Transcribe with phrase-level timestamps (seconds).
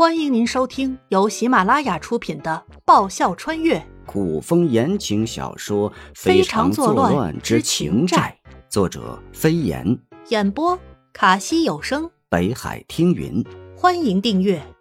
[0.00, 8.34] 欢迎您收听由喜马拉雅出品的《爆笑穿越古风言情小说《非常作乱之情债》，
[8.70, 9.86] 作者飞檐，》，
[10.30, 10.80] 演播
[11.12, 12.10] 卡西有声。
[12.30, 13.44] 北海听云。
[13.76, 14.74] 欢迎订阅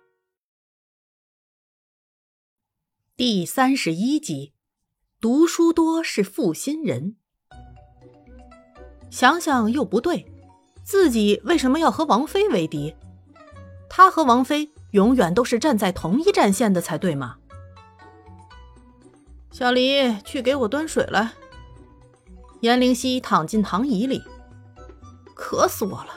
[3.18, 4.54] 第三十一集。
[5.20, 7.18] 读书多是负心人，
[9.12, 10.26] 想想又不对，
[10.86, 12.96] 自己为什么要和王妃为敌？
[13.90, 17.36] 他和王妃永远都是站在同一战线的才对嘛。
[19.52, 21.32] 小黎，去给我端水来。
[22.62, 24.22] 颜灵溪躺进躺椅里，
[25.36, 26.10] 渴死我了。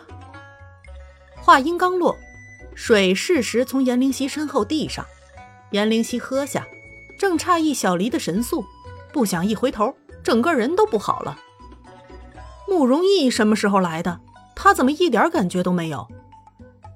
[1.37, 2.17] 话音刚落，
[2.75, 5.05] 水适时从颜灵溪身后递上，
[5.70, 6.67] 颜灵溪喝下，
[7.19, 8.65] 正诧异小黎的神速。
[9.12, 11.39] 不想一回头，整个人都不好了。
[12.67, 14.20] 慕容逸什么时候来的？
[14.55, 16.09] 他怎么一点感觉都没有？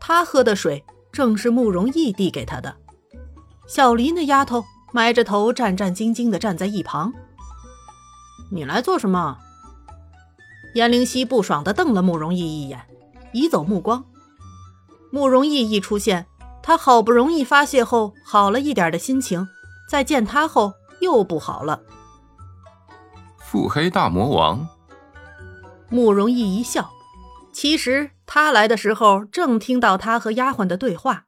[0.01, 0.85] 他喝的水
[1.17, 2.77] 正是慕容易递给他的。
[3.67, 4.63] 小黎那丫头
[4.93, 7.11] 埋着头，战战兢兢地站在一旁。
[8.53, 9.39] 你来做什么？
[10.75, 12.87] 颜灵溪不爽地瞪了慕容易一眼，
[13.33, 14.05] 移走目光。
[15.11, 16.27] 慕容易一出现，
[16.63, 19.49] 他好不容易发泄后好了一点的心情，
[19.89, 21.81] 再见他后又不好了。
[23.39, 24.69] 腹黑大魔王，
[25.89, 26.91] 慕容易一笑。
[27.59, 31.25] 其实他来的时候正听到他和丫鬟的对话，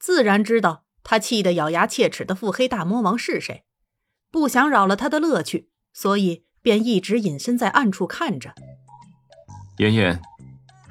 [0.00, 3.62] 自然知道他气得咬牙切齿的腹黑大魔王是谁，
[4.28, 8.56] 不想扰了他的乐趣，所以便一直隐身在暗处看着。
[9.76, 10.20] 妍妍，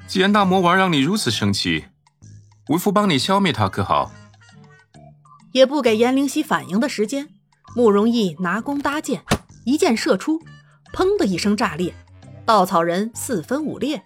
[0.06, 1.84] 既然大魔王让你如此生气，
[2.70, 4.10] 为父帮你消灭他可好？
[5.52, 7.28] 也不给颜灵犀反应的时间，
[7.76, 9.22] 慕容易拿弓搭箭，
[9.66, 10.40] 一箭射出。
[10.94, 11.94] 砰的一声炸裂，
[12.46, 14.02] 稻草人四分五裂，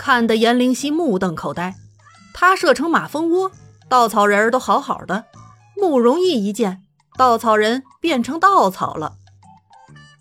[0.00, 1.76] 看得颜灵犀目瞪口呆。
[2.32, 3.52] 他射成马蜂窝，
[3.86, 5.26] 稻草人都好好的，
[5.76, 6.82] 慕容易一箭，
[7.18, 9.18] 稻草人变成稻草了。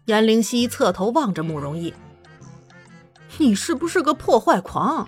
[0.03, 1.93] 颜灵犀侧头望着慕容易
[3.39, 5.07] ：“你是不是个破坏狂？”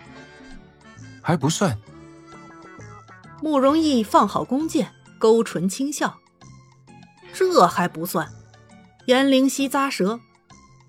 [1.21, 1.77] 还不算。
[3.41, 6.15] 慕容易放好弓箭，勾唇轻笑
[7.35, 8.29] ：“这还不算。”
[9.07, 10.21] 颜灵犀咂舌。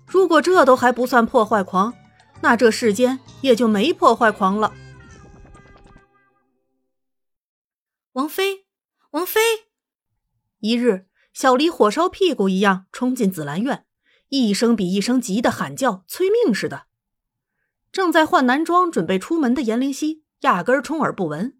[0.07, 1.93] 如果这都还不算破坏狂，
[2.43, 4.73] 那这世间也就没破坏狂了。
[8.11, 8.65] 王妃，
[9.11, 9.39] 王妃！
[10.59, 13.85] 一日，小离火烧屁股一样冲进紫兰院，
[14.27, 16.87] 一声比一声急的喊叫，催命似的。
[17.93, 21.57] 正在换男装准备出门的颜灵犀压根儿充耳不闻。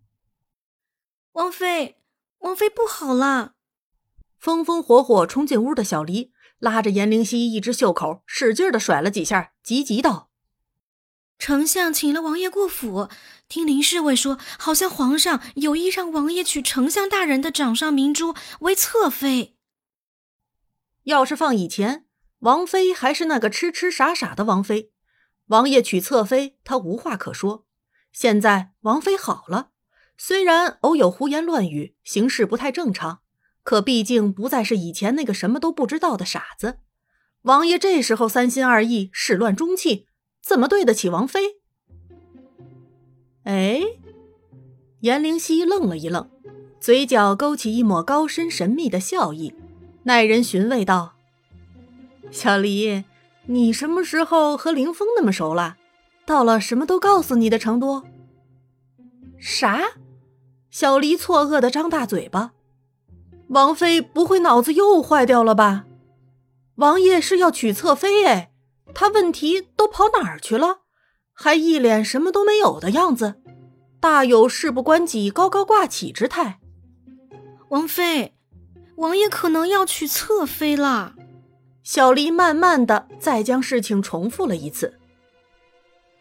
[1.32, 2.02] 王妃，
[2.40, 3.54] 王妃不好了！
[4.38, 6.34] 风风火火冲进屋的小黎。
[6.60, 10.30] 拉着颜灵犀一只袖口，使劲的甩了几下，急急道
[11.38, 13.10] ：“丞相请了王爷过府，
[13.50, 19.58] 听林侍卫说，好像皇上有意让王爷娶丞相大人的掌上明珠为侧妃。
[21.04, 22.06] 要是放以前，
[22.40, 24.92] 王妃还是那个痴痴傻傻的王妃，
[25.48, 27.66] 王爷娶侧妃，她无话可说。
[28.12, 29.72] 现在王妃好了，
[30.18, 33.20] 虽然偶有胡言乱语，行事不太正常。”
[33.64, 36.80] 可毕竟不再是以前那个什么都不知道的傻子，
[37.44, 40.06] 王爷这时候三心二意、始乱终弃，
[40.44, 41.40] 怎么对得起王妃？
[43.44, 43.82] 哎，
[45.00, 46.30] 颜灵犀愣了一愣，
[46.80, 49.56] 嘴角勾起一抹高深神秘的笑意，
[50.04, 51.14] 耐人寻味道
[52.30, 53.06] ：“小黎，
[53.46, 55.78] 你什么时候和凌风那么熟了？
[56.26, 58.04] 到了什么都告诉你的程度？”
[59.40, 59.82] 啥？
[60.70, 62.54] 小黎错愕的张大嘴巴。
[63.50, 65.86] 王妃不会脑子又坏掉了吧？
[66.76, 68.53] 王爷是要娶侧妃哎，
[68.94, 70.82] 他问题都跑哪儿去了？
[71.34, 73.36] 还一脸什么都没有的样子，
[74.00, 76.60] 大有事不关己高高挂起之态。
[77.70, 78.36] 王妃，
[78.98, 81.16] 王爷可能要娶侧妃了。
[81.82, 85.00] 小丽慢慢的再将事情重复了一次。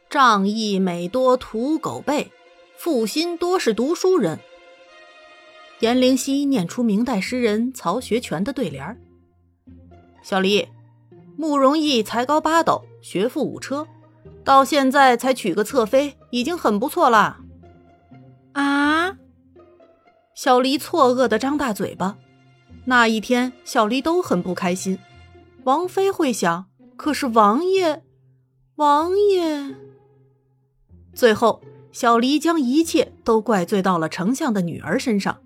[0.08, 2.32] 仗义每多屠狗辈，
[2.76, 4.40] 负心多是读书人。
[5.80, 8.98] 颜灵犀念出明代诗人曹学全的对联儿
[10.22, 10.68] ：“小黎，
[11.36, 13.86] 慕容逸才高八斗，学富五车，
[14.44, 17.38] 到现在才娶个侧妃，已经很不错了。”
[18.52, 19.16] 啊！
[20.34, 22.18] 小黎错愕的张大嘴巴。
[22.84, 24.98] 那一天，小黎都很不开心。
[25.64, 28.02] 王妃会想，可是王爷，
[28.76, 29.76] 王爷……
[31.14, 31.62] 最后，
[31.92, 35.40] 小黎将一切都怪罪到了丞相的女儿身上。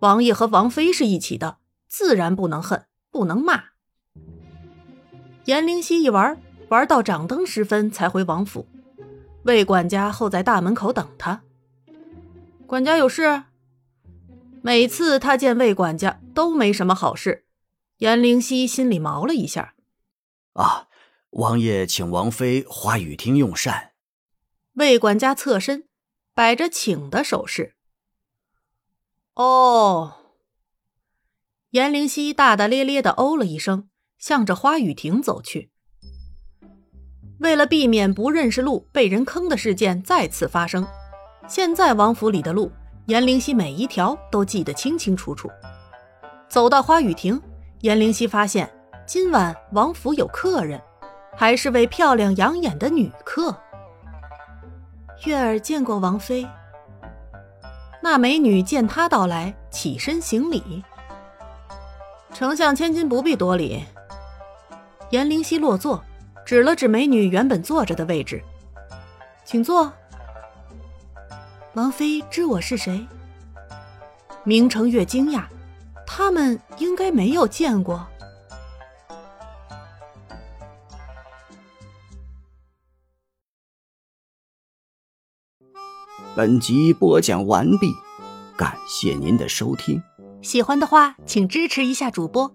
[0.00, 3.62] 王爷和王妃是一起的，自然不能恨，不能骂。
[5.48, 8.68] 颜灵犀一玩，玩到掌灯时分才回王府。
[9.44, 11.42] 魏管家候在大门口等他。
[12.66, 13.44] 管家有事？
[14.60, 17.46] 每次他见魏管家都没什么好事，
[17.96, 19.72] 严灵犀心里毛了一下。
[20.52, 20.88] 啊，
[21.30, 23.92] 王爷请王妃花雨厅用膳。
[24.74, 25.88] 魏管家侧身，
[26.34, 27.74] 摆着请的手势。
[29.32, 30.16] 哦。
[31.70, 35.70] 严灵犀大大咧咧的哦了一声，向着花雨亭走去。
[37.40, 40.86] 为了避免不认识路被人坑的事件再次发生，
[41.46, 42.70] 现在王府里的路，
[43.06, 45.48] 颜灵犀每一条都记得清清楚楚。
[46.48, 47.40] 走到花雨亭，
[47.82, 48.68] 颜灵犀发现
[49.06, 50.80] 今晚王府有客人，
[51.36, 53.56] 还是位漂亮养眼的女客。
[55.24, 56.46] 月儿见过王妃。
[58.02, 60.82] 那美女见他到来，起身行礼。
[62.32, 63.84] 丞相千金不必多礼。
[65.10, 66.04] 颜灵犀落座，
[66.44, 68.42] 指了指美女原本坐着的位置，
[69.42, 69.90] 请坐。
[71.72, 73.06] 王妃知我是谁？
[74.44, 75.44] 明成月惊讶，
[76.06, 78.06] 他们应该没有见过。
[86.36, 87.90] 本集播讲完毕，
[88.58, 90.02] 感谢您的收听。
[90.42, 92.54] 喜欢的话，请支持一下主播，